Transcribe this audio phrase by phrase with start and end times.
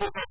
[0.00, 0.27] you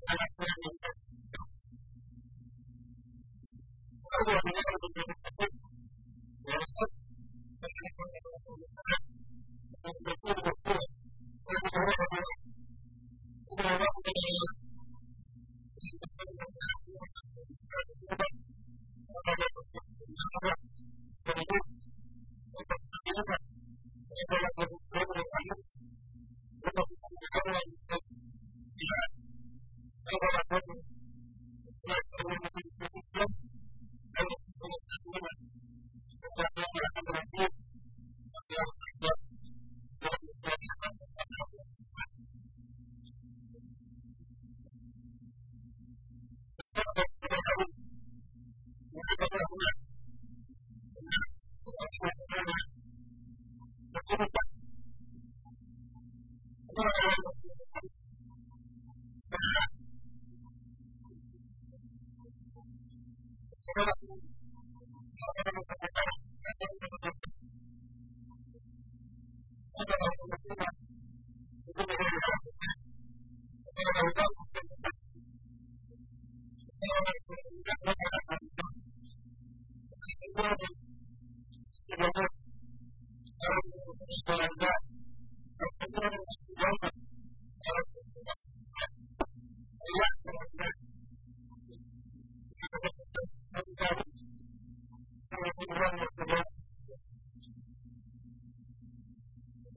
[0.00, 0.31] Thank you.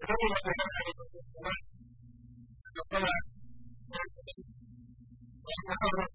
[0.08, 0.20] Thank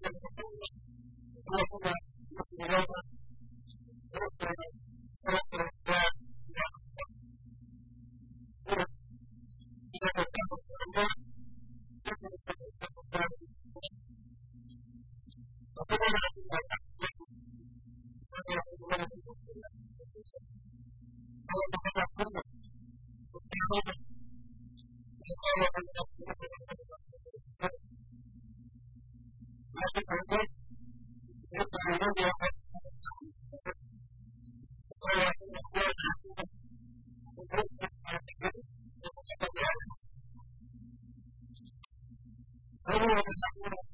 [42.93, 43.90] Everyone's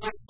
[0.00, 0.21] Thank you.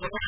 [0.00, 0.27] you.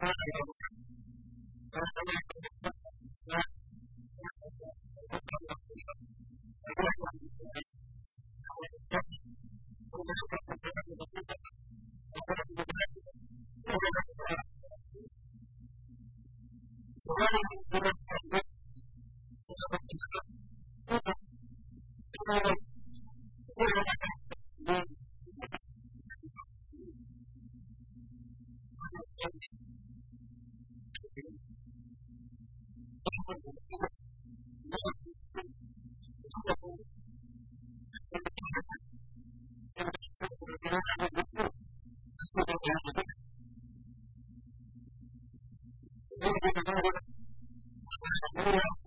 [0.00, 0.57] Thank you.
[48.50, 48.77] Thank you.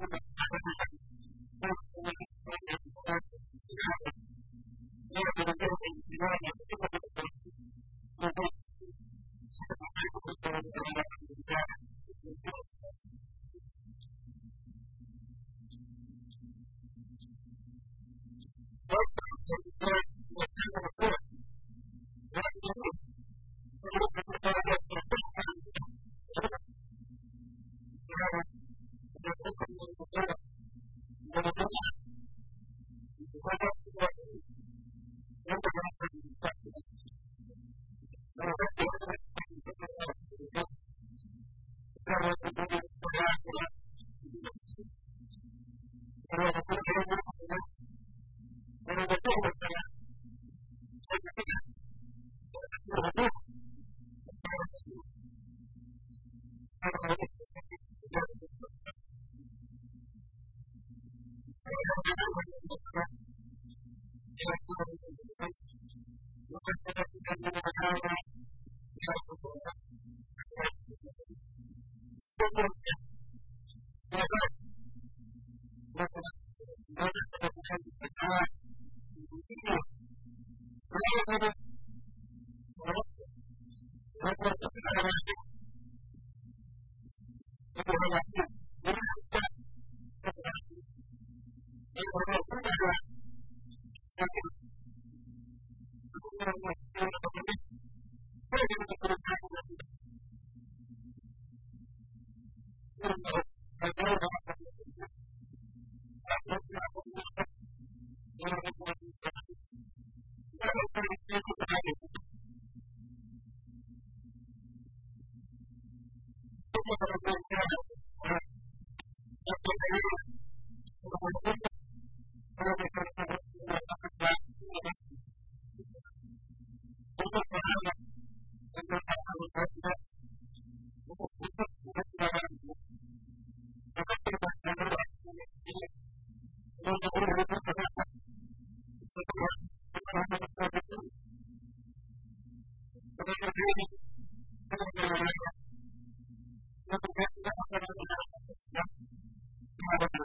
[149.93, 150.21] Okay.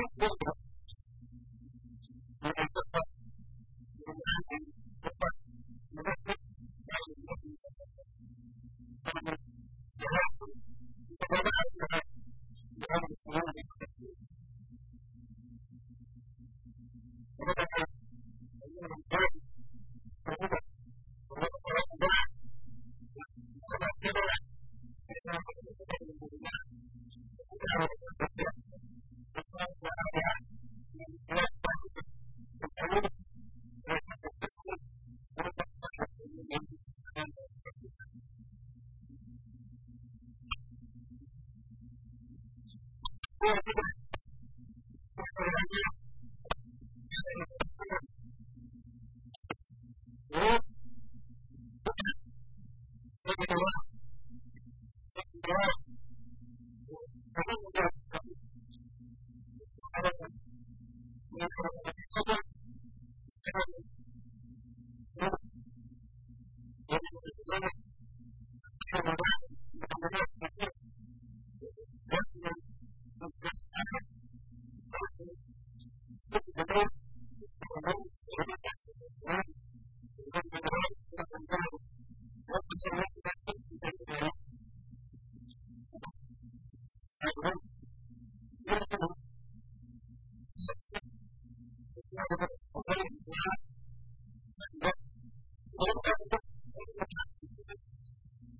[0.03, 0.52] Thank you.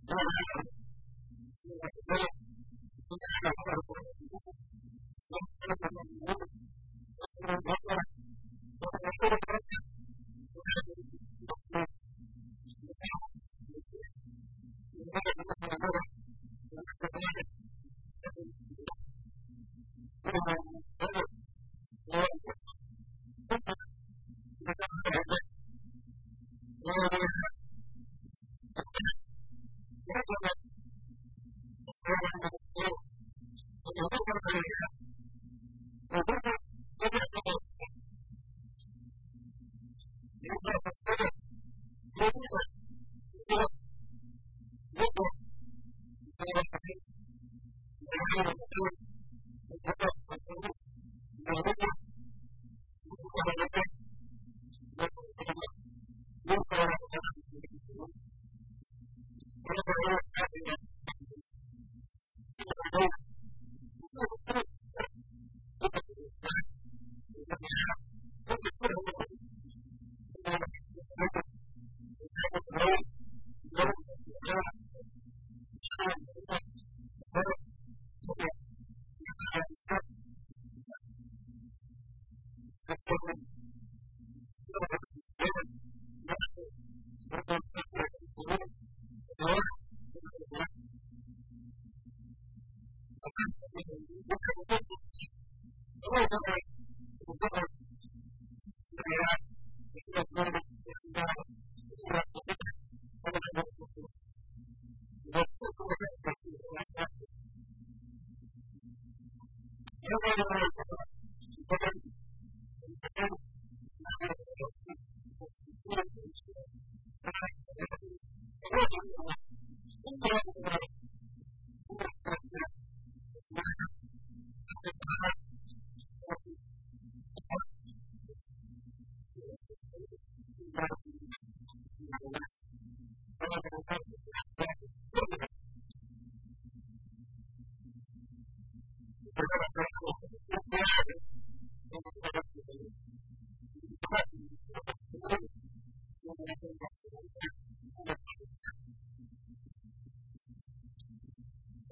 [0.07, 0.82] Thank you.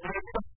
[0.02, 0.51] Thank you.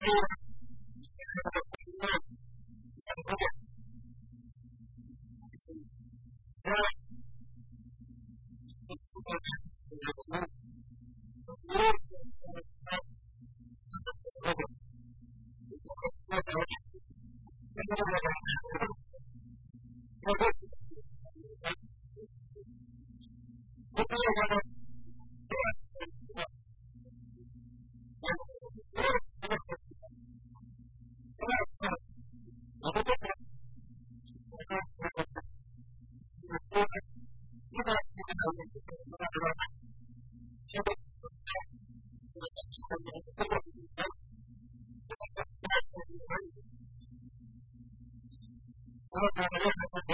[49.44, 50.13] I'm going to look at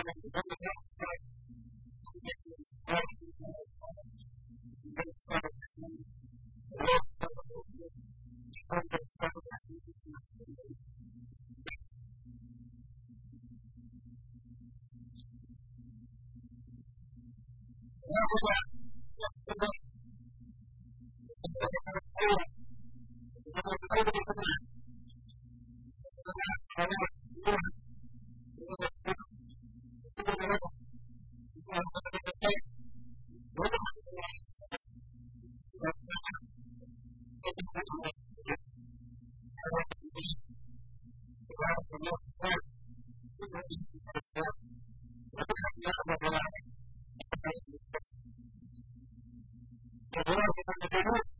[50.12, 51.39] de